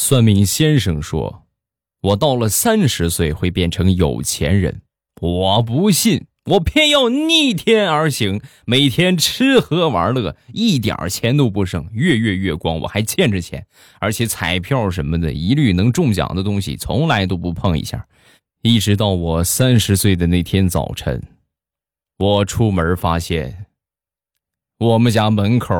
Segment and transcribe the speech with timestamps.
[0.00, 1.42] 算命先生说，
[2.00, 4.82] 我到了三十岁会变成有钱人。
[5.20, 13.66] 我不信，我偏要逆天而行，每天吃喝玩乐，一点钱都不剩，月月月光，我还欠着钱，
[13.98, 18.06] 而且彩票什么的，一律能中奖的东西，从来都不碰一下。
[18.62, 21.20] 一直到我三十岁的那天早晨，
[22.18, 23.66] 我出门发现，
[24.78, 25.74] 我们家门口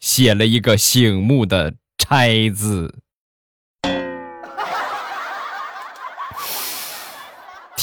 [0.00, 2.99] 写了一个醒目的“拆”字。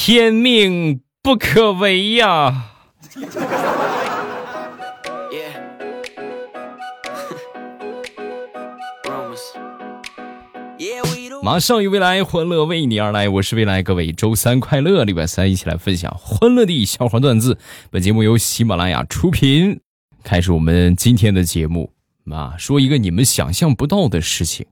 [0.08, 2.72] 天命不可违呀！
[11.44, 13.28] 马上与未来，欢乐为你而来。
[13.28, 17.60] 我是未来，各位周三快乐，礼拜三一起来分享欢乐的笑话段子。
[17.92, 19.82] 本节目由喜马拉雅出品。
[20.24, 21.92] 开始我们今天的节目
[22.32, 24.68] 啊，说一个你们想象不到的事情，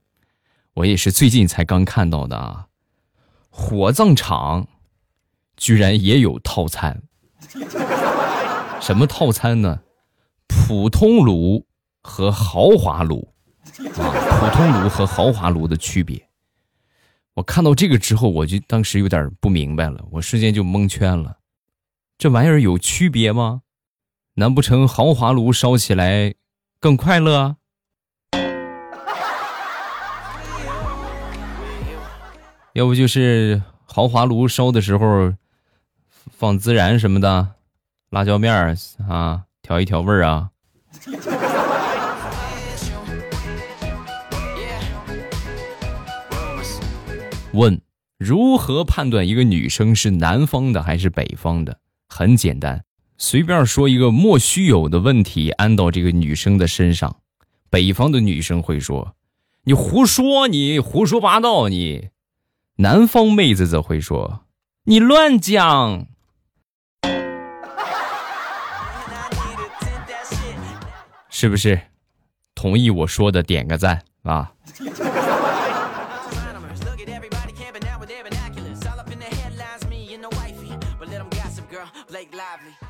[0.75, 2.67] 我也是最近才刚看到的啊，
[3.49, 4.69] 火葬场。
[5.57, 7.01] 居然也有套餐，
[8.81, 9.79] 什么套餐呢？
[10.47, 11.65] 普通炉
[12.01, 13.27] 和豪华炉
[13.97, 14.03] 啊，
[14.39, 16.27] 普通炉和豪华炉的区别。
[17.33, 21.37] 我看到这个之后，我就当时有点不明白了，我瞬间就蒙圈了。
[22.17, 23.61] 这玩意儿有区别吗？
[24.35, 26.33] 难不成豪华炉烧起来
[26.79, 27.57] 更快乐？
[32.73, 35.33] 要不就是豪华炉烧的时候？
[36.31, 37.55] 放孜然什么的，
[38.09, 38.75] 辣椒面儿
[39.07, 40.49] 啊，调一调味儿啊。
[47.53, 47.79] 问：
[48.17, 51.79] 如何判断一个女生是南方的还是北方的？
[52.07, 52.83] 很简单，
[53.17, 57.17] 随便说一个莫须有的问题安到这个女生的身上，
[57.69, 59.15] 北方的女生会说
[59.63, 62.09] ：“你胡说，你胡说八道，你。”
[62.77, 64.41] 南方妹子则会说
[64.83, 66.07] ：“你乱讲。”
[71.37, 71.77] 是不是
[72.55, 73.43] 同意我说的？
[73.43, 74.53] 点个赞啊！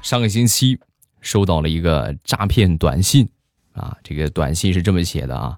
[0.04, 0.80] 上个星期
[1.22, 3.28] 收到了一个诈骗短信
[3.74, 5.58] 啊，这个短信是这么写的啊，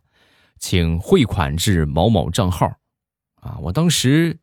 [0.58, 2.74] 请汇款至某某账号
[3.42, 3.58] 啊。
[3.60, 4.34] 我当时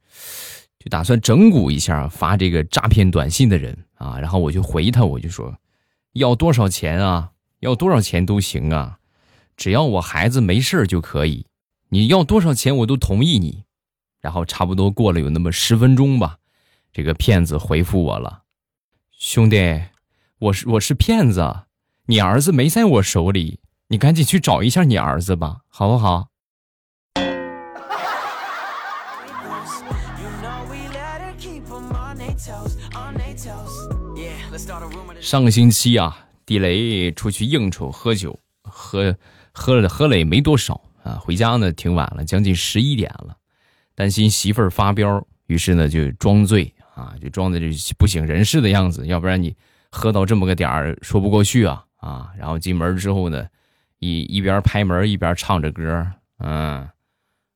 [0.79, 5.57] 就打算整蛊一下发这个诈骗短信的人啊，然后我就回他，我就说
[6.13, 7.31] 要多少钱啊？
[7.65, 8.99] 要多少钱都行啊，
[9.57, 11.47] 只要我孩子没事就可以。
[11.89, 13.65] 你要多少钱我都同意你。
[14.21, 16.37] 然后差不多过了有那么十分钟吧，
[16.93, 18.43] 这个骗子回复我了
[19.11, 19.83] ：“兄弟，
[20.39, 21.65] 我是我是骗子，
[22.07, 26.29] 你儿子没在我手里，你赶紧去找一下你儿子吧，好不好？”
[35.21, 36.24] 上个星期啊。
[36.47, 39.17] 地雷出去应酬喝酒，喝
[39.53, 41.19] 喝了喝了也没多少啊。
[41.21, 43.37] 回家呢挺晚了，将近十一点了。
[43.95, 49.07] 担心媳妇儿发飙，于是呢就装醉啊，就装的这不省人事的样子。
[49.07, 49.55] 要不然你
[49.91, 52.31] 喝到这么个点儿说不过去啊啊！
[52.37, 53.47] 然后进门之后呢，
[54.01, 56.07] 一一边拍门一边唱着歌，
[56.39, 56.89] 嗯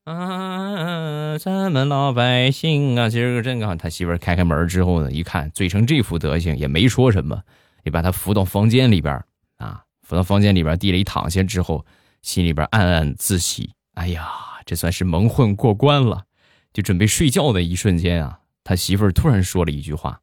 [0.04, 3.74] 啊，咱们老百姓啊，今儿个真好。
[3.74, 7.42] 他媳妇儿开开门之后呢，一看醉成这副德行，也没说什么。
[7.88, 9.24] 你把他扶到房间里边
[9.56, 11.86] 啊，扶到房间里边，地雷躺下之后，
[12.20, 13.72] 心里边暗暗自喜。
[13.94, 14.28] 哎呀，
[14.66, 16.26] 这算是蒙混过关了。
[16.74, 20.20] 就准备睡觉的一瞬间啊，他媳妇儿突然说了一句话：“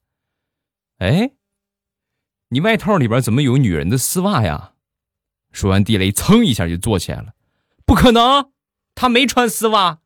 [1.00, 1.32] 哎，
[2.50, 4.74] 你外套里边怎么有女人的丝袜呀？”
[5.52, 7.34] 说完，地雷噌一下就坐起来了。
[7.84, 8.52] 不可能，
[8.94, 10.02] 他没穿丝袜。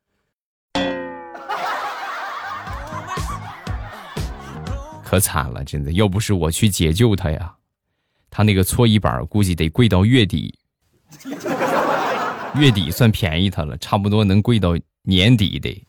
[5.09, 5.92] 可惨了，真的！
[5.94, 7.52] 要不是我去解救他呀，
[8.30, 10.53] 他那个搓衣板估计得跪到月底。
[12.53, 15.84] 月底算便宜他了，差不多能跪到年底得。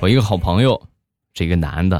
[0.00, 0.82] 我一个好朋友，
[1.34, 1.98] 这个男的，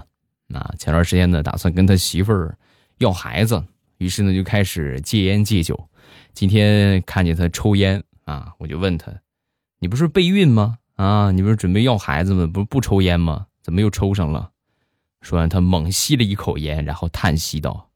[0.55, 2.57] 啊，前段时间呢，打算跟他媳妇儿
[2.97, 3.63] 要孩子，
[3.99, 5.79] 于是呢就开始戒烟戒酒。
[6.33, 8.03] 今天看见他抽烟。
[8.25, 9.13] 啊我就问他
[9.79, 10.79] 你不是备孕吗？
[10.97, 12.47] 啊你不是准备要孩子吗？
[12.47, 13.47] 不是不抽烟吗？
[13.63, 14.51] 怎么又抽上了？
[15.21, 17.91] 说完他猛吸了一口烟然后叹息道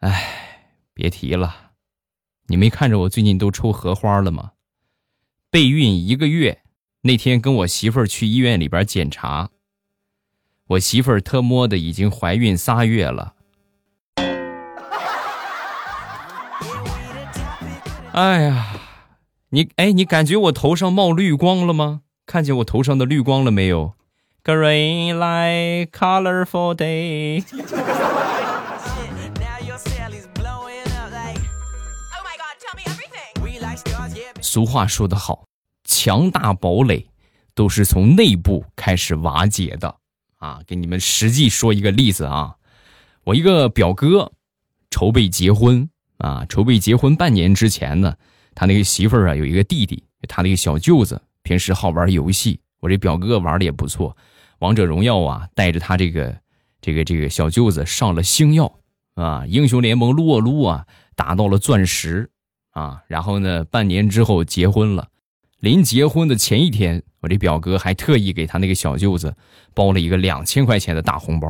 [0.00, 1.72] 哎别提了
[2.48, 4.52] 你没看着我最近都抽荷花了吗？
[5.50, 6.60] 备孕一个月
[7.02, 9.50] 那天跟我媳妇儿去医院里边检查
[10.68, 13.34] 我媳妇儿特么的已经怀孕仨月了。
[18.12, 18.77] 哎呀
[19.50, 22.02] 你哎，你感觉我头上冒绿光了吗？
[22.26, 23.94] 看见我头上的绿光了没有
[24.44, 27.42] ？Green light, colorful day。
[34.42, 35.44] 俗话说得好，
[35.84, 37.08] 强大堡垒
[37.54, 39.96] 都是从内部开始瓦解的
[40.36, 40.60] 啊！
[40.66, 42.56] 给你们实际说一个例子啊，
[43.24, 44.32] 我一个表哥
[44.90, 48.16] 筹备结婚啊，筹备结婚半年之前呢，
[48.58, 54.16] 他那个媳妇儿啊有一个弟弟，他那个小舅子平时好玩游戏，我这表哥玩的也不错，
[54.58, 56.36] 王者荣耀啊，带着他这个
[56.80, 58.80] 这个这个小舅子上了星耀
[59.14, 60.84] 啊，英雄联盟撸啊撸啊，
[61.14, 62.28] 打到了钻石。
[62.72, 65.08] 啊，然后呢，半年之后结婚了。
[65.58, 69.34] 临结婚的前一天，我这表哥还特意给他那个小舅子
[69.74, 71.48] 包了一个两千块钱的大红包。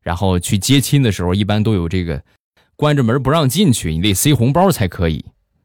[0.00, 2.20] 然后去接亲的时候，一般都有这个
[2.74, 5.24] 关着门不让进去，你得塞红包才可以。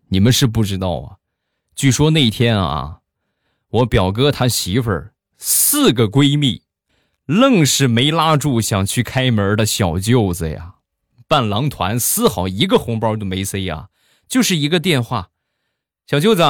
[0.10, 1.18] 你们是不知道啊，
[1.76, 3.00] 据说那天啊，
[3.70, 6.64] 我表哥他媳妇儿四个闺蜜，
[7.26, 10.76] 愣是没拉住想去开门的小舅子呀。
[11.28, 13.90] 伴郎团丝毫一个红包都没塞呀。
[14.28, 15.30] 就是一个电话，
[16.08, 16.42] 小舅子，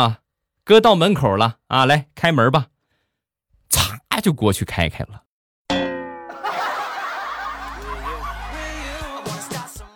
[0.64, 2.68] 哥到门口了啊，来开门吧，
[3.70, 5.24] 嚓就过去开开了。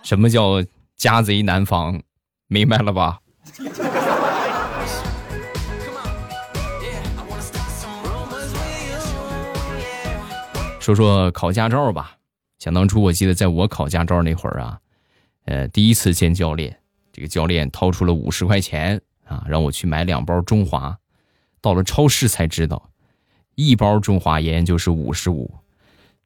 [0.04, 0.64] 什么叫
[0.96, 2.02] 家贼难防？
[2.48, 3.20] 明白了吧？
[10.80, 12.18] 说说考驾照吧。
[12.60, 14.80] 想当初，我记得在我考驾照那会儿啊，
[15.46, 16.78] 呃，第一次见教练。
[17.12, 20.98] 这个教练掏出了五十块钱啊，让我去买两包中华。
[21.60, 22.92] 到了超市才知道，
[23.56, 25.52] 一包中华烟就是五十五，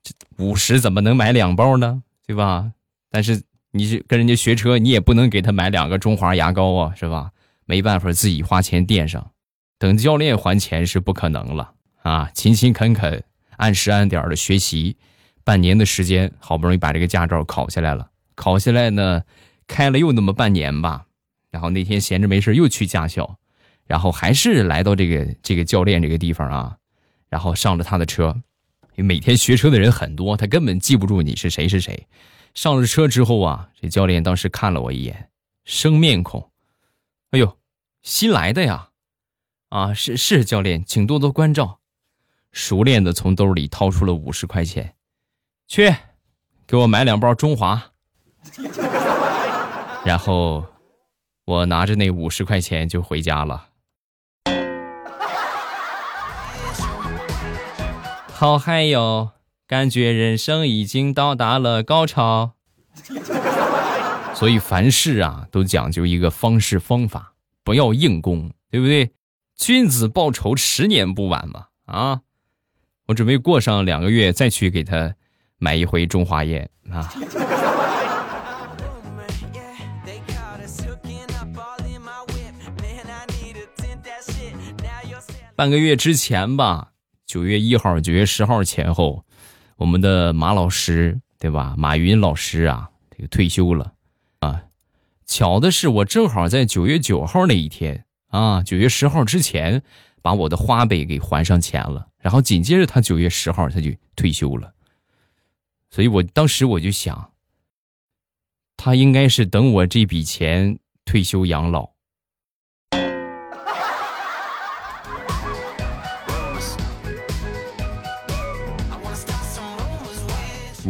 [0.03, 2.03] 这五十怎么能买两包呢？
[2.27, 2.73] 对吧？
[3.09, 7.31] 但是你是跟人家学车，你也不能给他买两个中华牙膏啊，是吧？
[7.65, 9.31] 没办法，自己花钱垫上。
[9.79, 11.73] 等教练还钱是不可能了
[12.03, 12.29] 啊！
[12.33, 13.23] 勤勤恳恳、
[13.57, 14.97] 按时按点的学习，
[15.43, 18.09] 半年的时间，好不容易把这个驾照考下来了。
[18.35, 19.23] 考下来呢？
[19.67, 21.05] 开了又那么半年吧，
[21.49, 23.37] 然后那天闲着没事又去驾校，
[23.87, 26.75] 然后还是来到这个这个教练这个地方啊，
[27.29, 28.35] 然后上了他的车，
[28.97, 32.05] 每天学车的人很多，他根本记不住你是谁是谁。
[32.53, 35.29] 上了车之后啊，这教练当时看了我一眼，
[35.63, 36.51] 生面孔，
[37.31, 37.57] 哎呦，
[38.01, 38.89] 新来的呀，
[39.69, 41.79] 啊是是教练，请多多关照。
[42.51, 44.95] 熟练的从兜里掏出了五十块钱，
[45.67, 45.95] 去，
[46.67, 47.81] 给我买两包中华。
[50.03, 50.65] 然后，
[51.45, 53.69] 我拿着那五十块钱就回家了。
[58.33, 59.31] 好嗨哟，
[59.71, 62.55] 感觉人生已经到达了高潮。
[64.35, 69.13] 所以凡事啊，都讲究一个方式方法，不要硬攻，对不对？
[69.55, 71.67] 君子报仇，十年不晚嘛。
[71.85, 72.19] 啊，
[73.07, 75.15] 我准备过上两个月再去给他
[75.57, 77.09] 买一回中华烟啊。
[85.55, 86.89] 半个月之前吧，
[87.25, 89.23] 九月一号、九月十号前后，
[89.81, 91.73] 我们的马老师，对吧？
[91.75, 93.93] 马云老师啊，这个退休了
[94.37, 94.61] 啊。
[95.25, 99.81] 巧的是，我正好在九月九号那一天啊，九月十号之前
[100.21, 104.71] 把我的花呗给还上钱了，然后紧接着他九月十号他就退休了。
[105.89, 107.31] 所以我当时我就想，
[108.77, 111.89] 他应该是等我这笔钱退休养老。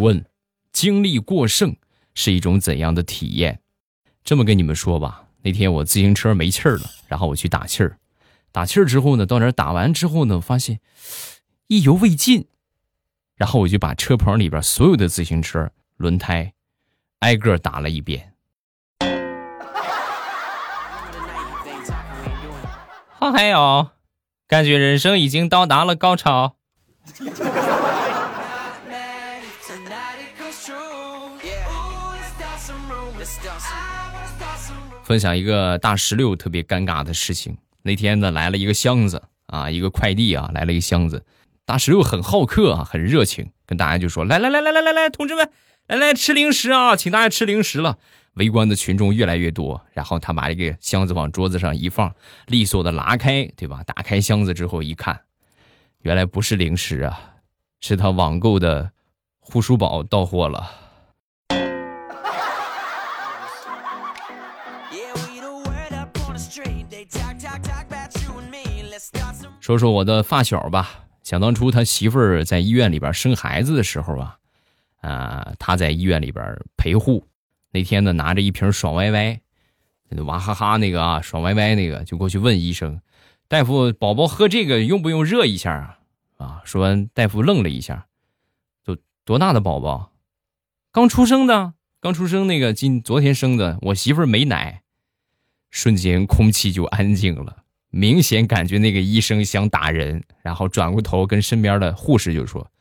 [0.01, 0.25] 问：
[0.73, 1.75] 精力过剩
[2.13, 3.61] 是一种怎样的体验？
[4.23, 7.97] 这么跟你们说吧，那天我自行车没气儿了，然后我去打气儿，
[8.51, 10.79] 打气儿之后呢，到那儿打完之后呢，发现
[11.67, 12.47] 意犹未尽，
[13.35, 16.53] 然后我就把车棚里边所有的自行车轮胎
[17.19, 18.33] 挨个打了一遍。
[23.17, 23.91] 好嗨哟，
[24.47, 26.57] 感觉人生已经到达了高潮。
[35.11, 37.57] 分享一个大石榴特别尴尬的事情。
[37.81, 41.25] 那天呢，来了一个箱子啊，一个快递啊，来了一个箱子。
[41.65, 45.51] 大石榴很好客啊，很热情，跟大家就说：“来来来来来来来，同志们，
[45.87, 47.97] 来来吃零食啊，请大家吃零食了。”
[48.35, 52.15] 围观的群众越来越多，然后他把这个箱子往桌子上一放，
[52.47, 53.83] 利索的拉开，对吧？
[53.83, 55.19] 打开箱子之后一看，
[56.03, 57.33] 原来不是零食啊，
[57.81, 58.91] 是他网购的
[59.41, 60.71] 护舒宝到货了。
[69.71, 71.05] 说说我的发小吧。
[71.23, 74.37] 想当初他媳妇儿在医院里边生孩子的时候啊，
[74.99, 77.25] 啊，他在医院里边陪护。
[77.71, 79.39] 那天呢，拿着一瓶爽歪歪，
[80.25, 82.99] 娃哈哈那个啊，爽歪歪那个，就过去问医生
[83.47, 85.99] ：“大夫，宝宝喝这个用不用热一下啊？”
[86.35, 88.07] 啊，说完，大夫愣了一下
[88.83, 90.11] ：“都多大的宝宝？
[90.91, 93.79] 刚出生的，刚出生那个，今昨天生的。
[93.83, 94.81] 我媳妇儿没奶。”
[95.71, 97.60] 瞬间空气就安静了。
[97.91, 102.71] 明显感觉那个医生想打人，然后转过头跟身边的护士就说：“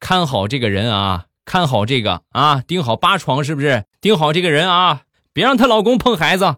[0.00, 3.84] 看好这个人啊，看好这个啊，盯好八床是不是？
[4.00, 6.56] 盯好这个人啊，别让她老公碰孩子。”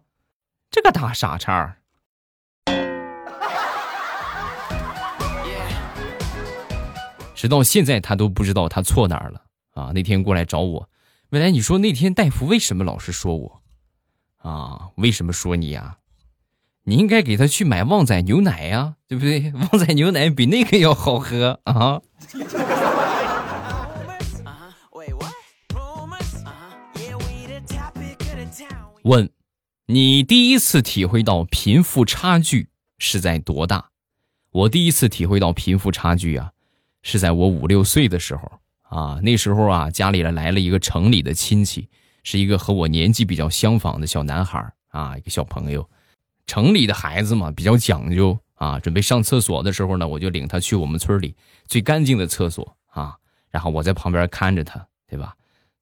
[0.70, 1.76] 这个大傻叉，
[7.34, 9.92] 直到现在他都不知道他错哪儿了啊！
[9.94, 10.90] 那天过来找我，
[11.30, 13.62] 未来你说那天大夫为什么老是说我
[14.38, 14.90] 啊？
[14.96, 15.96] 为什么说你呀？
[16.88, 19.50] 你应该给他去买旺仔牛奶呀，对不对？
[19.72, 22.00] 旺仔牛奶比那个要好喝啊！
[29.02, 29.28] 问，
[29.86, 33.90] 你第一次体会到贫富差距是在多大？
[34.52, 36.52] 我第一次体会到贫富差距啊，
[37.02, 39.18] 是在我五六岁的时候啊。
[39.24, 41.88] 那时候啊，家里来了一个城里的亲戚，
[42.22, 45.90] 是一个和我年纪比较相仿的小男孩啊，一个小朋友。
[46.46, 48.78] 城里的孩子嘛，比较讲究啊。
[48.80, 51.34] 准备上厕所的时候呢，我就领他去我们村里
[51.66, 53.16] 最干净的厕所啊。
[53.50, 55.34] 然后我在旁边看着他，对吧？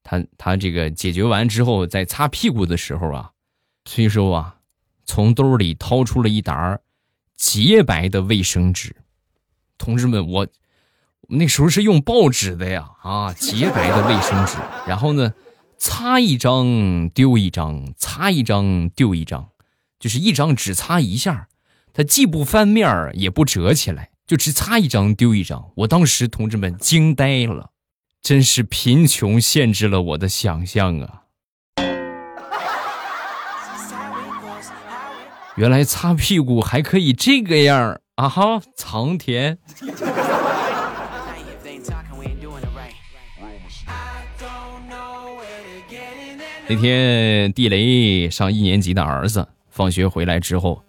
[0.03, 3.31] 他他这个解决完之后，在擦屁股的时候啊，
[3.85, 4.57] 崔叔啊，
[5.05, 6.79] 从兜里掏出了一沓
[7.37, 8.95] 洁白的卫生纸。
[9.79, 10.47] 同志们，我
[11.29, 14.59] 那时候是用报纸的呀啊，洁白的卫生纸。
[14.87, 15.33] 然后呢，
[15.79, 19.49] 擦一张丢一张，擦一张丢一张。
[19.99, 21.49] 就是一张只擦一下，
[21.93, 25.71] 它既不翻面儿也不折起来，就只擦一张丢一张。
[25.77, 27.71] 我当时同志们惊呆了，
[28.21, 31.21] 真是贫穷限制了我的想象啊！
[35.57, 38.29] 原来擦屁股还可以这个样儿啊！
[38.29, 39.57] 哈，藏田。
[46.67, 49.54] 那天地雷上一年级的儿子。
[49.75, 50.85] 放学回来之后，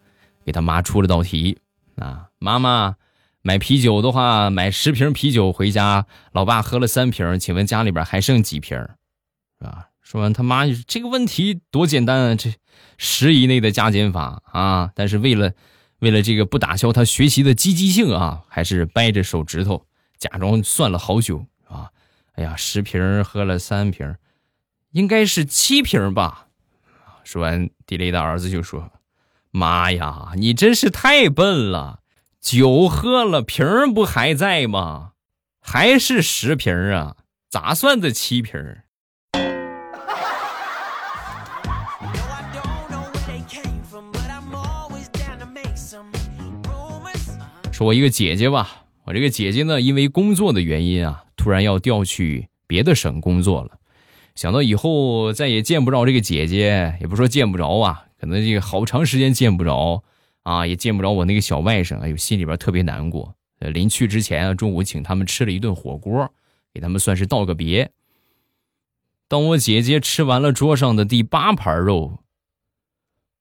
[0.46, 1.58] 给他妈出了道题
[1.96, 2.98] 啊，妈妈
[3.42, 8.78] 买啤酒的话，买十瓶啤酒回家，老爸喝了三瓶，请问家里边还剩几瓶？
[9.58, 9.88] 是吧？
[10.04, 12.54] 说完，他妈这个问题多简单啊，这
[13.00, 14.92] 十以内的加减法啊！
[14.94, 15.52] 但是为了
[15.98, 19.84] 为了这个不打消他学习的积极性啊，还是掰着手指头
[20.20, 21.90] 假装算了好久啊！
[22.34, 24.16] 哎呀，十瓶喝了三瓶，
[24.92, 26.50] 应该是七瓶吧？
[27.26, 28.92] 说完，地雷的儿子就说
[29.50, 32.02] ：“妈呀，你真是太笨了！
[32.40, 35.14] 酒喝了，瓶儿不还在吗？
[35.60, 37.16] 还是十瓶啊？
[37.50, 38.54] 咋算的七瓶？”
[47.72, 53.72] 说，我一个姐姐吧，我这个姐姐呢，因为工作的原因啊，突然要调去别的省工作了。
[54.36, 60.04] 想到以后再也见不着这个姐姐，也不说见不着啊，可能这个好长时间见不着
[60.44, 63.34] 啊，也见不着我那个小外甥，哎呦，心里边特别难过。
[63.60, 66.30] 临去之前啊，中午请他们吃了一顿火锅，
[66.74, 67.92] 给他们算是道个别。
[69.30, 72.20] 当我姐姐吃完了桌上的第八盘肉，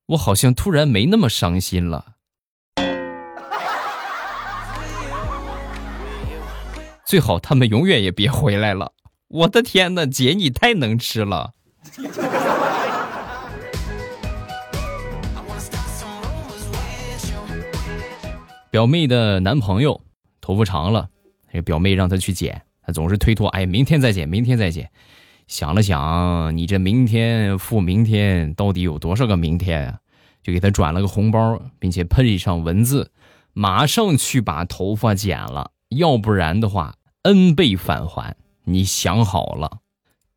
[0.06, 2.14] 我好像突然没那么伤心了。
[7.04, 8.92] 最好他们永远也别回来了。
[9.28, 11.52] 我的天哪，姐你太能吃了！
[18.70, 20.00] 表妹的男朋友
[20.40, 21.08] 头发长了，
[21.52, 24.90] 那个表妹让他去剪，他总是推脱，哎，明天再剪，明天再剪。
[25.46, 29.98] 想了想，你这明天复明天到底有多少个明天啊？
[30.42, 33.10] 就给他转了个红包，并且配上文字，
[33.52, 38.36] 马上去把头发剪了，要不然的话，n 倍返还。
[38.64, 39.78] 你想好了，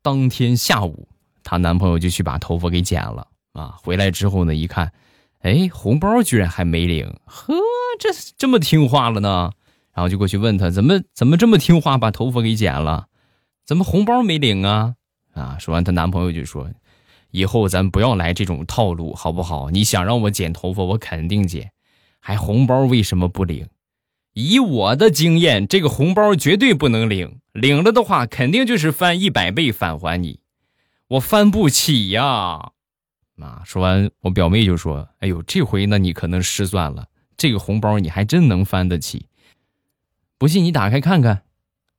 [0.02, 1.08] 当天下午，
[1.42, 3.76] 她男朋友就去把头发给剪了啊。
[3.82, 4.92] 回来之后呢，一看，
[5.40, 7.54] 哎，红包居然还没领，呵，
[7.98, 9.52] 这这么听话了呢。
[9.92, 13.08] 然后就过去问他，怎么怎么这么听话，把头发给剪了，
[13.66, 14.94] 怎么红包没领啊？
[15.34, 16.70] 啊，说完，她男朋友就说，
[17.30, 19.70] 以后咱不要来这种套路，好不好？
[19.70, 21.72] 你想让我剪头发，我肯定剪，
[22.20, 23.66] 还红包为什么不领？
[24.38, 30.38] 以我的经验，这个红包绝对不能领，领了的话，肯定就是翻一百倍返还你，
[31.08, 32.70] 我翻不起呀！
[33.40, 39.26] 啊，说完，我表妹就说：“哎呦，这回呢，你可能失算了，这个红包你还真能翻得起。
[40.38, 41.42] 不信你打开看看。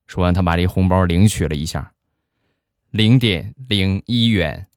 [0.07, 1.91] 说完，他把这红包领取了一下，
[2.89, 4.68] 零点零一元。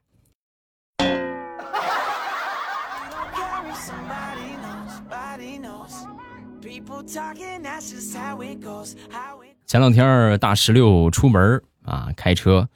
[9.66, 12.68] 前两天大石榴出门啊，开车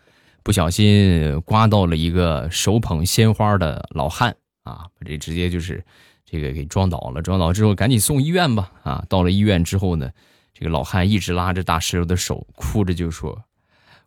[0.43, 4.35] 不小心刮到了一个手捧鲜花的老汉
[4.65, 5.85] 啊，把这直接就是
[6.25, 7.23] 这个给撞倒了。
[7.23, 9.05] 撞倒之后赶紧送医院吧啊！
[9.09, 10.11] 到了医院之后呢，
[10.53, 13.45] 这个老汉一直拉着大石榴的手，哭着就说：“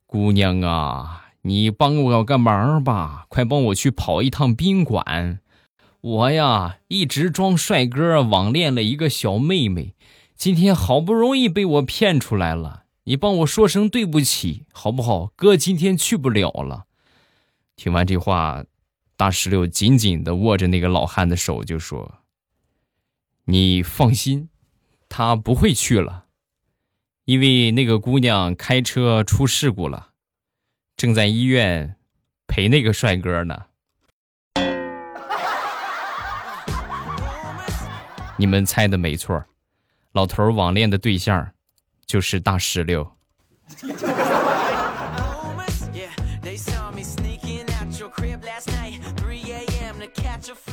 [0.06, 5.40] 姑娘啊，你帮我个忙吧， 快帮我去跑一趟宾馆。
[6.02, 9.94] 我呀一直装帅哥，网恋了一个小妹妹。”
[10.40, 15.34] 今天好不容易被我骗出来了，你帮我说声对不起，好不好？
[15.36, 16.86] 哥今天去不了了。
[17.76, 18.64] 听完这话，
[19.18, 22.20] 大石榴紧紧的握着那个老汉的手，就说
[23.44, 24.48] ：“你放心，
[25.10, 26.28] 他不会去了，
[27.26, 30.12] 因为那个姑娘开车出事故了，
[30.96, 31.98] 正在医院
[32.48, 33.66] 陪那个帅哥呢。”
[38.40, 39.44] 你们猜的没错。
[40.12, 41.52] 老头网恋的对象
[42.06, 43.12] 就是大石榴。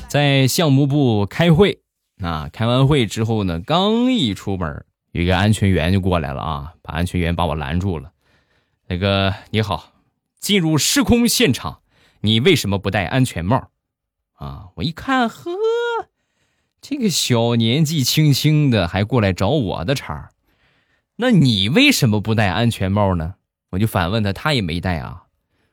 [0.08, 1.82] 在项目部开会
[2.22, 8.12] 啊，开完会之后呢，刚一出门，有一个安全员就过来了啊，把安全员把我拦住了。
[8.88, 9.92] 那个你好，
[10.40, 11.80] 进入施工现场，
[12.20, 13.68] 你为什么不戴安全帽？
[14.34, 15.50] 啊，我一看，呵。
[16.88, 20.30] 这个小年纪轻轻的还过来找我的茬儿
[21.16, 23.34] 那你为什么不戴安全帽呢？
[23.70, 25.24] 我就反问他，他也没戴啊。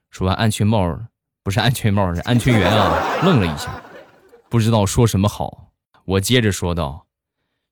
[0.10, 1.00] 说完安全帽，
[1.44, 3.80] 不是安全帽，是安全员啊， 愣了一下，
[4.50, 5.72] 不知道说什么好。
[6.06, 7.06] 我接着说道：“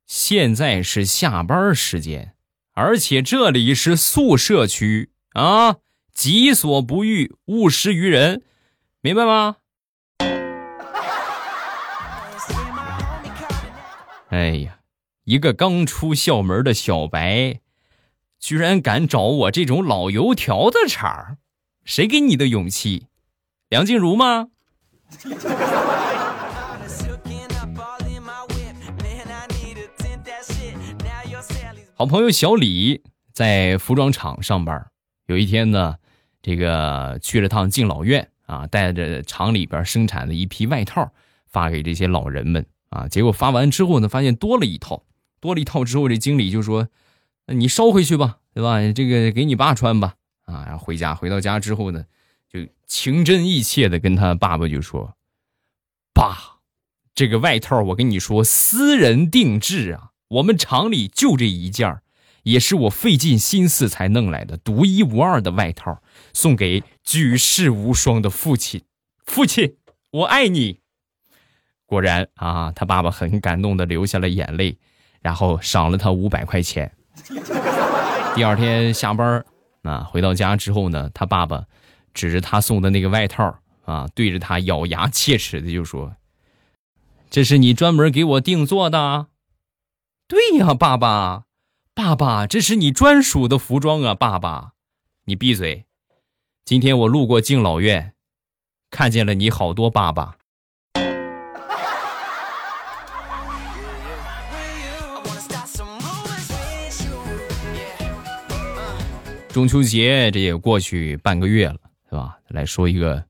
[0.05, 2.35] 现在是下班时间，
[2.73, 5.77] 而且这里是宿舍区啊，
[6.13, 8.43] 己所不欲，勿施于人，
[9.01, 9.55] 明白吗？”
[14.31, 14.79] 哎呀，
[15.25, 17.59] 一个刚出校门的小白，
[18.39, 21.37] 居然敢找我这种老油条的茬儿，
[21.83, 23.07] 谁给你的勇气？
[23.67, 24.47] 梁静茹吗？
[31.95, 34.89] 好朋友小李在服装厂上班，
[35.25, 35.97] 有一天呢，
[36.41, 41.11] 这个去了趟敬老院啊，带着厂里边生产的一批外套
[41.47, 42.65] 发给这些老人们。
[42.91, 43.07] 啊！
[43.07, 45.03] 结果发完之后呢，发现多了一套，
[45.39, 46.89] 多了一套之后，这经理就说
[47.47, 48.79] ：“你捎回去吧，对吧？
[48.91, 52.03] 这个给你爸穿吧。”啊，然后回家，回到家之后呢，
[52.51, 55.15] 就情真意切的跟他爸爸就说
[56.13, 56.59] ：“爸，
[57.15, 62.01] 这个外套我跟你说，私人定制啊，我们厂里就这一件
[62.43, 68.83] 也是我费尽心思才弄来的，独一无二的外套，送给举世无双的父亲。
[69.25, 69.77] 父亲，
[70.11, 70.80] 我爱你。”
[71.91, 74.77] 果然啊，他爸爸很感动的流下了眼泪，
[75.19, 76.89] 然后赏了他五百块钱。
[78.33, 79.43] 第二天下班
[79.83, 81.65] 啊，回到家之后呢，他爸爸
[82.13, 86.15] 指着他送的那个外套啊，对着他咬牙切齿的就说
[87.29, 89.27] ：“这是你专门给我定做的
[90.29, 91.43] ？”“对呀，爸爸，
[91.93, 94.71] 爸爸，这是你专属的服装啊，爸爸。
[95.27, 95.83] ”“你闭嘴！
[96.63, 98.13] 今天我路过敬老院，
[98.89, 100.37] 看见了你好多爸爸。”
[109.53, 111.77] 中秋节这也过去半个月了，
[112.09, 112.37] 是吧？
[112.47, 113.23] 来说一个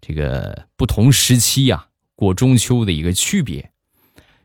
[0.00, 3.70] 这个不同时期呀过中秋的一个区别。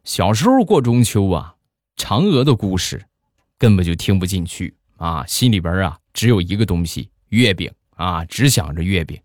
[0.04, 1.56] 小时候过中秋啊，
[1.98, 3.04] 嫦娥的故事
[3.58, 9.20] 根本就听不进去啊，心里边啊只有一个东西——月饼啊，只想着月饼。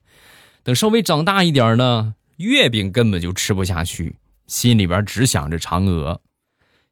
[0.63, 6.23] 等稍微长大一点呢，月饼根本就吃不下去，心里边只想着嫦娥。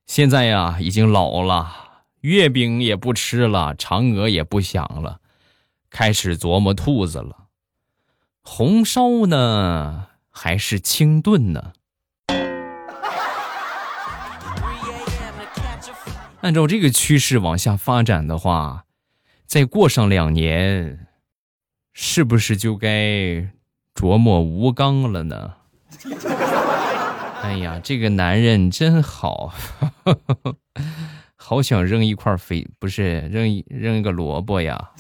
[0.07, 1.90] 现在呀，已经老了。
[2.21, 5.21] 月饼也不吃了，嫦娥也不想了，
[5.89, 7.47] 开始琢磨兔子了。
[8.43, 11.73] 红烧呢，还是清炖呢？
[16.43, 18.85] 按照这个趋势往下发展的话，
[19.47, 21.07] 再过上两年，
[21.93, 23.51] 是不是就该
[23.95, 25.55] 琢磨吴刚了呢？
[27.43, 29.55] 哎呀，这个男人真好。
[31.43, 34.91] 好想扔一块肥，不是扔一扔一个萝卜呀！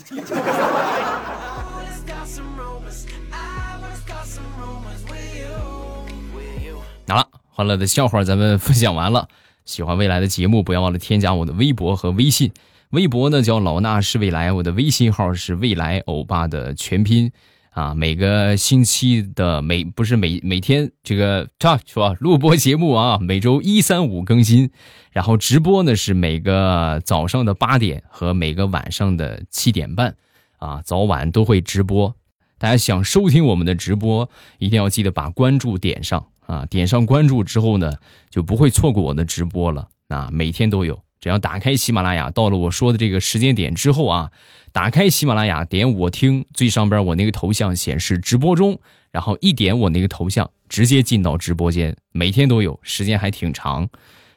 [7.06, 9.28] 好了，欢乐的笑话咱们分享完了。
[9.66, 12.50] 喜欢未来的节目，不要忘了添加我的微博和微信。
[12.90, 17.30] 微博呢叫老衲是未来，我的微信号是未来欧巴的全拼。
[17.70, 24.70] 啊，每个星期的每不是每每天这个这说录播节目啊，每周一三五更新，
[25.12, 30.16] 然后直播呢是每个早上的八点和每个晚上的七点半，
[30.58, 32.14] 啊，早晚都会直播。
[32.58, 34.28] 大家想收听我们的直播，
[34.58, 37.94] 一定要记得把关注点上啊，点上关注之后呢，
[38.28, 39.88] 就不会错过我的直播了。
[40.08, 41.00] 啊，每天都有。
[41.20, 44.30] 只要打开喜马拉雅，到了我说的这个时间点之后啊，
[44.72, 48.80] 打开喜马拉雅，点我听，最上边我那个头像显示直播中，
[49.10, 53.88] 然后一点我那个头像，直接进到直播间，每天都有，时间还挺长，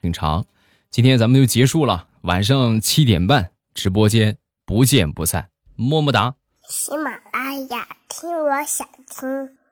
[0.01, 0.45] 挺长。
[0.89, 6.35] 今天咱们就结束了，晚上七点半直播间不见不散，么么哒。
[6.69, 9.62] 喜马拉雅听，我想听。